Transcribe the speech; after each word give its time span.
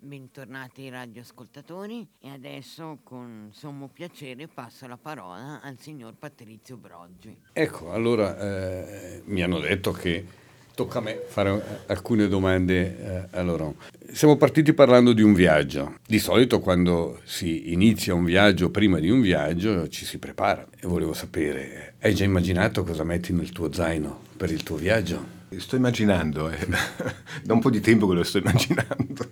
Bentornati 0.00 0.88
radioascoltatori 0.88 2.06
e 2.20 2.30
adesso 2.30 3.00
con 3.02 3.50
sommo 3.52 3.88
piacere 3.92 4.46
passo 4.46 4.86
la 4.86 4.96
parola 4.96 5.60
al 5.60 5.76
signor 5.80 6.14
Patrizio 6.16 6.76
Broggi. 6.76 7.36
Ecco, 7.52 7.90
allora 7.90 8.38
eh, 8.38 9.22
mi 9.24 9.42
hanno 9.42 9.58
detto 9.58 9.90
che 9.90 10.24
tocca 10.72 10.98
a 10.98 11.02
me 11.02 11.20
fare 11.26 11.82
alcune 11.88 12.28
domande 12.28 13.26
eh, 13.32 13.38
a 13.38 13.42
loro. 13.42 13.74
Siamo 14.12 14.36
partiti 14.36 14.72
parlando 14.72 15.12
di 15.12 15.22
un 15.22 15.32
viaggio. 15.32 15.96
Di 16.06 16.20
solito 16.20 16.60
quando 16.60 17.20
si 17.24 17.72
inizia 17.72 18.14
un 18.14 18.24
viaggio, 18.24 18.70
prima 18.70 19.00
di 19.00 19.10
un 19.10 19.20
viaggio, 19.20 19.88
ci 19.88 20.04
si 20.04 20.18
prepara. 20.18 20.64
E 20.78 20.86
volevo 20.86 21.12
sapere, 21.12 21.94
hai 22.00 22.14
già 22.14 22.22
immaginato 22.22 22.84
cosa 22.84 23.02
metti 23.02 23.32
nel 23.32 23.50
tuo 23.50 23.72
zaino 23.72 24.20
per 24.36 24.52
il 24.52 24.62
tuo 24.62 24.76
viaggio? 24.76 25.37
Sto 25.56 25.76
immaginando, 25.76 26.50
eh. 26.50 26.66
da 27.42 27.54
un 27.54 27.60
po' 27.60 27.70
di 27.70 27.80
tempo 27.80 28.06
che 28.06 28.14
lo 28.14 28.22
sto 28.22 28.38
immaginando. 28.38 29.30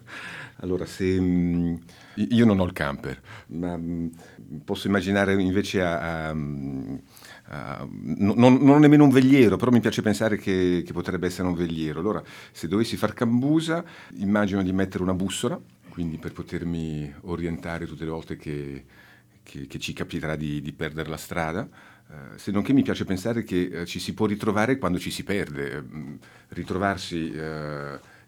Allora, 0.60 0.86
se 0.86 1.20
mm, 1.20 1.74
io 2.30 2.46
non 2.46 2.58
ho 2.58 2.64
il 2.64 2.72
camper, 2.72 3.20
ma 3.48 3.76
mm, 3.76 4.06
posso 4.64 4.86
immaginare 4.86 5.34
invece 5.40 5.82
a, 5.82 6.28
a, 6.28 6.28
a 6.28 7.88
non, 7.90 8.56
non, 8.56 8.80
nemmeno 8.80 9.04
un 9.04 9.10
vegliero, 9.10 9.56
però 9.56 9.70
mi 9.70 9.80
piace 9.80 10.00
pensare 10.00 10.38
che, 10.38 10.82
che, 10.86 10.92
potrebbe 10.94 11.26
essere 11.26 11.48
un 11.48 11.54
vegliero. 11.54 12.00
Allora, 12.00 12.22
se 12.52 12.68
dovessi 12.68 12.96
far 12.96 13.12
cambusa, 13.12 13.84
immagino 14.16 14.62
di 14.62 14.72
mettere 14.72 15.02
una 15.02 15.14
bussola, 15.14 15.60
quindi 15.90 16.16
per 16.16 16.32
potermi 16.32 17.12
orientare 17.22 17.86
tutte 17.86 18.04
le 18.04 18.10
volte 18.10 18.36
che, 18.36 18.84
che, 19.42 19.66
che 19.66 19.78
ci 19.78 19.92
capiterà 19.92 20.36
di, 20.36 20.62
di, 20.62 20.72
perdere 20.72 21.10
la 21.10 21.16
strada. 21.16 21.68
Uh, 22.08 22.36
se 22.36 22.52
non 22.52 22.62
che 22.62 22.72
mi 22.72 22.82
piace 22.82 23.04
pensare 23.04 23.42
che 23.42 23.68
uh, 23.72 23.84
ci 23.84 23.98
si 23.98 24.14
può 24.14 24.26
ritrovare 24.26 24.78
quando 24.78 24.98
ci 24.98 25.10
si 25.10 25.24
perde. 25.24 25.76
Uh, 25.76 26.18
ritrovarsi 26.48 27.32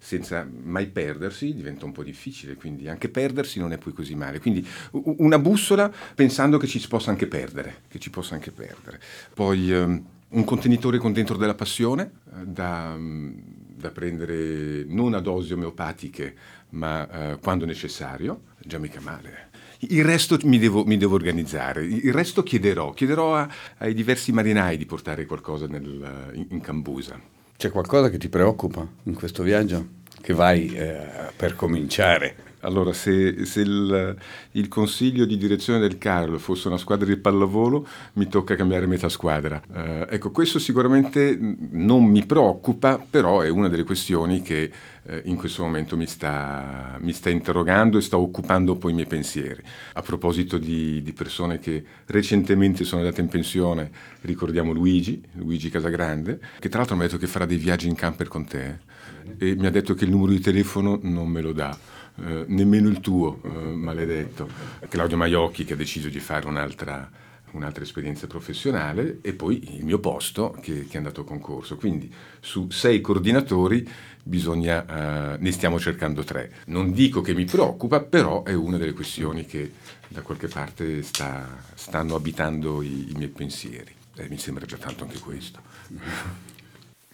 senza 0.01 0.49
mai 0.63 0.87
perdersi 0.87 1.55
diventa 1.55 1.85
un 1.85 1.93
po' 1.93 2.05
difficile, 2.05 2.55
quindi 2.55 2.89
anche 2.89 3.09
perdersi 3.09 3.59
non 3.59 3.73
è 3.73 3.79
poi 3.79 3.93
così 3.93 4.15
male. 4.15 4.41
Quindi 4.41 4.67
una 4.93 5.39
bussola 5.39 5.93
pensando 6.15 6.57
che 6.57 6.67
ci 6.67 6.79
si 6.79 6.89
possa 6.89 7.11
anche 7.11 7.27
perdere, 7.27 7.83
che 7.89 7.99
ci 7.99 8.11
possa 8.11 8.35
anche 8.35 8.51
perdere. 8.51 9.01
Poi 9.35 9.73
um, 9.73 10.05
un 10.31 10.45
contenitore 10.45 10.99
con 10.99 11.13
dentro 11.13 11.37
della 11.37 11.55
passione 11.55 12.13
da, 12.45 12.95
um, 12.97 13.41
da, 13.79 13.91
prendere 13.91 14.85
non 14.87 15.15
a 15.15 15.21
dosi 15.21 15.53
omeopatiche, 15.53 16.35
ma 16.71 17.33
uh, 17.33 17.39
quando 17.41 17.65
necessario, 17.65 18.43
già 18.59 18.79
mica 18.79 19.01
male. 19.01 19.47
Il 19.81 20.05
resto 20.05 20.37
mi 20.43 20.59
devo, 20.59 20.85
mi 20.85 20.97
devo, 20.97 21.15
organizzare, 21.15 21.85
il 21.85 22.13
resto 22.13 22.43
chiederò, 22.43 22.93
chiederò 22.93 23.37
a, 23.37 23.49
ai 23.79 23.95
diversi 23.95 24.33
marinai 24.33 24.77
di 24.77 24.87
portare 24.87 25.25
qualcosa 25.25 25.67
nel, 25.67 26.33
in, 26.35 26.47
in 26.51 26.61
cambusa. 26.61 27.21
C'è 27.57 27.71
qualcosa 27.71 28.11
che 28.11 28.19
ti 28.19 28.29
preoccupa 28.29 28.87
in 29.05 29.15
questo 29.15 29.43
viaggio? 29.43 29.87
Che 30.21 30.33
vai 30.33 30.75
eh, 30.75 31.07
per 31.37 31.55
cominciare? 31.55 32.48
Allora, 32.61 32.93
se, 32.93 33.45
se 33.45 33.61
il, 33.61 34.17
il, 34.53 34.69
consiglio 34.69 35.25
di 35.25 35.37
direzione 35.37 35.79
del 35.79 35.97
Carlo 35.97 36.39
fosse 36.39 36.67
una 36.67 36.77
squadra 36.77 37.07
di 37.07 37.17
pallavolo, 37.17 37.87
mi 38.15 38.27
tocca 38.27 38.57
cambiare 38.57 38.87
metà 38.87 39.09
squadra. 39.09 39.63
Uh, 39.69 40.07
ecco, 40.09 40.33
questo 40.33 40.59
sicuramente 40.59 41.39
non 41.71 42.05
mi 42.05 42.27
preoccupa, 42.27 42.99
però 42.99 43.43
è 43.43 43.49
una 43.49 43.69
delle 43.69 43.85
questioni 43.85 44.43
che 44.43 44.71
uh, 45.03 45.13
in 45.25 45.37
questo 45.37 45.63
momento 45.63 45.97
mi 45.97 46.07
sta, 46.07 46.97
mi 47.01 47.13
sta, 47.13 47.31
interrogando 47.31 47.97
e 47.97 48.01
sta 48.01 48.19
occupando 48.19 48.73
un 48.73 48.79
po' 48.79 48.89
i 48.89 48.95
miei 48.95 49.07
pensieri. 49.07 49.63
A 49.93 50.03
proposito 50.03 50.59
di, 50.59 51.01
di 51.03 51.13
persone 51.13 51.61
che 51.61 51.85
recentemente 52.07 52.83
sono 52.83 53.03
andate 53.03 53.21
in 53.21 53.29
pensione, 53.29 53.91
ricordiamo 54.23 54.73
Luigi, 54.73 55.23
Luigi 55.35 55.71
Casagrande, 55.71 56.41
che 56.59 56.69
tra 56.69 56.79
l'altro 56.79 56.97
mi 56.97 57.03
ha 57.03 57.07
detto 57.07 57.19
che 57.19 57.29
farà 57.29 57.47
dei 57.47 57.57
viaggi 57.57 57.87
in 57.87 57.95
camper 57.95 58.27
con 58.27 58.45
te 58.45 58.87
e 59.37 59.55
mi 59.57 59.67
ha 59.67 59.71
detto 59.71 59.95
che 59.95 60.05
il 60.05 60.11
numero 60.11 60.33
di 60.33 60.41
telefono 60.41 60.99
non 61.03 61.29
me 61.29 61.41
lo 61.41 61.53
dà. 61.53 61.77
Eh, 62.21 62.45
nemmeno 62.49 62.89
il 62.89 63.01
tuo, 63.01 63.41
eh, 63.45 63.49
maledetto. 63.49 64.49
Claudio 64.89 65.17
Maiocchi 65.17 65.65
che 65.65 65.75
ha 65.75 65.77
deciso 65.77 66.09
di 66.09 66.19
fare 66.19 66.47
un'altra, 66.47 67.09
un'altra 67.53 67.85
esperienza 67.85 68.27
professionale 68.27 69.19
e 69.23 69.35
poi 69.35 69.77
il 69.77 69.85
mio 69.85 70.01
posto 70.01 70.57
che, 70.61 70.87
che, 70.87 70.95
è 70.95 70.97
andato 70.97 71.21
a 71.21 71.25
concorso. 71.25 71.77
Quindi 71.77 72.13
su 72.41 72.71
sei 72.71 73.01
coordinatori 73.01 73.89
bisogna, 74.23 74.85
uh, 75.37 75.43
ne 75.43 75.53
stiamo 75.53 75.79
cercando 75.79 76.25
tre. 76.25 76.53
Non 76.67 76.93
dico 76.93 77.21
che 77.21 77.35
mi 77.35 77.45
preoccupa, 77.45 78.01
però 78.01 78.43
è 78.43 78.53
una 78.53 78.79
delle 78.79 78.93
questioni 78.93 79.47
che 79.47 79.73
da 80.09 80.23
qualche 80.23 80.49
parte 80.49 81.03
sta, 81.03 81.47
stanno 81.75 82.17
abitando 82.17 82.83
i, 82.83 83.11
i 83.11 83.15
miei 83.15 83.31
pensieri. 83.31 83.95
Eh, 84.17 84.29
mi 84.29 84.39
sembra 84.39 84.67
già 84.67 84.77
tanto 84.77 85.05
anche 85.05 85.19
questo. 85.21 85.61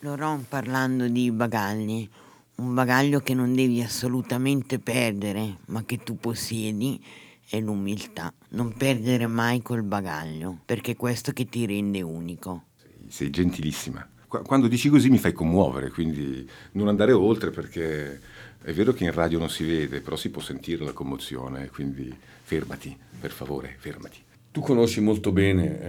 Loron 0.00 0.46
parlando 0.48 1.08
di 1.08 1.30
bagagli, 1.30 2.08
un 2.56 2.74
bagaglio 2.74 3.20
che 3.20 3.34
non 3.34 3.54
devi 3.54 3.82
assolutamente 3.82 4.78
perdere, 4.78 5.58
ma 5.66 5.84
che 5.84 5.98
tu 5.98 6.16
possiedi, 6.16 7.02
è 7.48 7.60
l'umiltà. 7.60 8.32
Non 8.50 8.72
perdere 8.72 9.26
mai 9.26 9.62
quel 9.62 9.82
bagaglio, 9.82 10.58
perché 10.64 10.92
è 10.92 10.96
questo 10.96 11.32
che 11.32 11.46
ti 11.46 11.66
rende 11.66 12.02
unico. 12.02 12.64
Sei, 12.76 12.90
sei 13.08 13.30
gentilissima. 13.30 14.08
Quando 14.26 14.66
dici 14.66 14.88
così 14.88 15.10
mi 15.10 15.18
fai 15.18 15.32
commuovere, 15.32 15.90
quindi 15.90 16.48
non 16.72 16.88
andare 16.88 17.12
oltre 17.12 17.50
perché 17.50 18.20
è 18.60 18.72
vero 18.72 18.92
che 18.92 19.04
in 19.04 19.12
radio 19.12 19.38
non 19.38 19.48
si 19.48 19.64
vede, 19.64 20.00
però 20.00 20.16
si 20.16 20.30
può 20.30 20.42
sentire 20.42 20.84
la 20.84 20.92
commozione, 20.92 21.68
quindi 21.68 22.12
fermati, 22.42 22.96
per 23.20 23.30
favore, 23.30 23.76
fermati. 23.78 24.18
Tu 24.54 24.60
conosci 24.60 25.00
molto 25.00 25.32
bene 25.32 25.80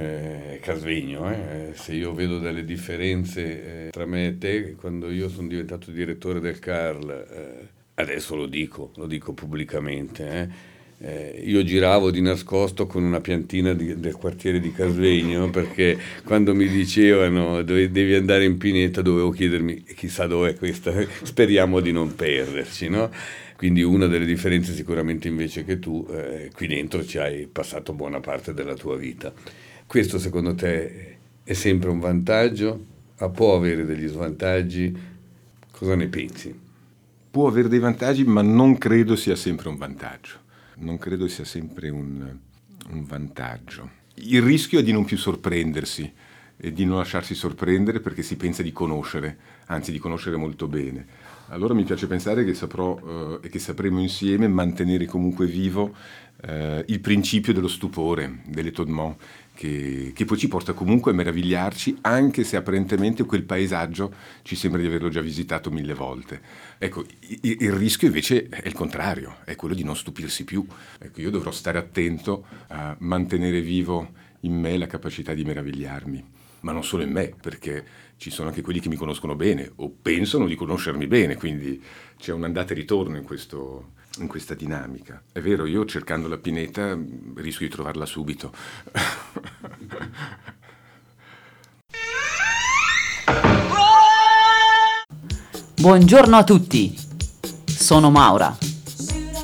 eh, 0.56 0.60
Casvegno, 0.60 1.30
eh? 1.30 1.74
se 1.76 1.94
io 1.94 2.16
vedo 2.16 2.40
delle 2.40 2.66
differenze 2.66 3.86
eh, 3.86 3.90
tra 3.92 4.08
me 4.08 4.26
e 4.26 4.38
te, 4.40 4.74
quando 4.74 5.12
io 5.12 5.30
sono 5.30 5.48
diventato 5.48 5.92
direttore 5.92 6.40
del 6.40 6.58
CARL, 6.58 7.10
eh, 7.12 7.68
adesso 7.94 8.36
lo 8.36 8.48
dico, 8.48 8.90
lo 8.96 9.06
dico 9.06 9.34
pubblicamente, 9.34 10.50
eh, 11.00 11.42
io 11.44 11.64
giravo 11.64 12.10
di 12.10 12.22
nascosto 12.22 12.88
con 12.88 13.04
una 13.04 13.20
piantina 13.20 13.74
di, 13.74 14.00
del 14.00 14.16
quartiere 14.16 14.60
di 14.62 14.72
Casvegno 14.72 15.50
perché 15.50 15.98
quando 16.24 16.56
mi 16.56 16.70
dicevano 16.70 17.62
dove, 17.64 17.92
devi 17.92 18.14
andare 18.14 18.46
in 18.46 18.58
pineta 18.58 19.02
dovevo 19.02 19.30
chiedermi 19.30 19.84
chissà 19.84 20.26
dov'è 20.26 20.56
questa, 20.56 20.94
speriamo 21.24 21.82
di 21.82 21.92
non 21.92 22.16
perderci, 22.16 22.88
no? 22.88 23.12
Quindi 23.58 23.84
una 23.84 24.08
delle 24.08 24.26
differenze 24.26 24.74
sicuramente 24.74 25.28
invece 25.28 25.64
che 25.64 25.80
tu 25.80 26.06
eh, 26.10 26.50
qui 26.54 26.68
dentro 26.68 27.06
ci 27.06 27.18
hai 27.18 27.48
passato 27.48 27.94
buona 27.94 28.20
parte 28.20 28.54
della 28.54 28.76
tua 28.76 28.98
vita. 28.98 29.34
Questo 29.88 30.20
secondo 30.20 30.56
te 30.56 31.18
è 31.44 31.54
sempre 31.54 31.90
un 31.90 32.00
vantaggio? 32.00 32.86
Ah, 33.18 33.30
può 33.30 33.56
avere 33.56 33.86
degli 33.86 34.08
svantaggi? 34.08 34.94
Cosa 35.72 35.96
ne 35.96 36.08
pensi? 36.08 36.54
Può 37.32 37.48
avere 37.48 37.70
dei 37.70 37.80
vantaggi, 37.80 38.24
ma 38.26 38.42
non 38.42 38.78
credo 38.78 39.16
sia 39.16 39.36
sempre 39.36 39.70
un 39.70 39.78
vantaggio. 39.78 40.44
Non 40.78 40.98
credo 40.98 41.28
sia 41.28 41.46
sempre 41.46 41.90
un, 41.90 42.38
un 42.90 43.04
vantaggio. 43.06 44.04
Il 44.16 44.42
rischio 44.42 44.80
è 44.80 44.84
di 44.84 44.92
non 44.92 45.06
più 45.06 45.18
sorprendersi 45.18 46.12
e 46.58 46.72
di 46.72 46.86
non 46.86 46.98
lasciarsi 46.98 47.36
sorprendere 47.36 48.00
perché 48.00 48.22
si 48.22 48.38
pensa 48.38 48.62
di 48.62 48.72
conoscere, 48.72 49.38
anzi 49.66 49.92
di 49.92 50.00
conoscere 50.00 50.38
molto 50.38 50.68
bene 50.68 51.34
allora 51.50 51.74
mi 51.74 51.84
piace 51.84 52.08
pensare 52.08 52.44
che 52.44 52.54
saprò 52.54 52.98
eh, 53.42 53.46
e 53.48 53.50
che 53.50 53.60
sapremo 53.60 54.00
insieme 54.00 54.48
mantenere 54.48 55.06
comunque 55.06 55.46
vivo 55.46 55.94
eh, 56.42 56.84
il 56.88 57.00
principio 57.00 57.54
dello 57.54 57.68
stupore, 57.68 58.42
dell'étonnement, 58.46 59.16
che, 59.54 60.12
che, 60.14 60.26
poi 60.26 60.38
ci 60.38 60.48
porta 60.48 60.74
comunque 60.74 61.12
a 61.12 61.14
meravigliarci, 61.14 62.00
anche 62.02 62.44
se 62.44 62.58
apparentemente 62.58 63.24
quel 63.26 63.44
paesaggio 63.44 64.14
ci 64.42 64.56
sembra 64.56 64.82
di 64.82 64.88
averlo 64.88 65.10
già 65.10 65.22
visitato 65.22 65.72
mille 65.72 65.94
volte. 65.94 66.42
Ecco, 66.78 67.06
il, 67.42 67.58
il 67.60 67.72
rischio 67.72 68.08
invece 68.08 68.48
è 68.50 68.68
il 68.68 68.74
contrario, 68.74 69.38
è 69.46 69.56
quello 69.56 69.76
di 69.76 69.84
non 69.84 69.96
stupirsi 69.96 70.44
più. 70.44 70.66
Ecco, 71.00 71.22
io 71.22 71.30
dovrò 71.30 71.52
stare 71.52 71.78
attento 71.78 72.46
a 72.68 72.96
mantenere 73.00 73.62
vivo 73.62 74.24
in 74.42 74.60
me 74.60 74.78
la 74.78 74.88
capacità 74.88 75.34
di 75.34 75.44
meravigliarmi 75.44 76.35
ma 76.66 76.72
non 76.72 76.84
solo 76.84 77.04
in 77.04 77.12
me, 77.12 77.32
perché 77.40 77.86
ci 78.18 78.32
sono 78.32 78.50
anche 78.50 78.64
quelli 78.64 78.80
che 78.80 78.90
mi 78.90 78.96
conoscono 78.96 79.36
bene 79.36 79.72
o 79.76 79.94
pensano 80.02 80.48
di 80.48 80.56
conoscermi 80.56 81.06
bene, 81.06 81.36
quindi 81.36 81.80
c'è 82.18 82.34
un 82.34 82.44
andata 82.44 82.74
e 82.74 82.76
ritorno 82.76 83.18
in, 83.18 83.24
questo, 83.24 83.92
in 84.18 84.26
questa 84.26 84.56
dinamica. 84.56 85.22
È 85.32 85.40
vero, 85.42 85.68
io 85.68 85.86
cercando 85.86 86.28
la 86.28 86.40
pineta 86.40 87.00
rischio 87.36 87.68
di 87.68 87.72
trovarla 87.72 88.08
subito. 88.08 88.52
Buongiorno 95.76 96.36
a 96.36 96.44
tutti, 96.44 96.98
sono 97.66 98.10
Maura. 98.10 98.58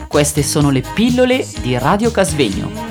Queste 0.07 0.41
sono 0.41 0.71
le 0.71 0.83
pillole 0.95 1.45
di 1.61 1.77
Radio 1.77 2.09
Casvegno. 2.09 2.90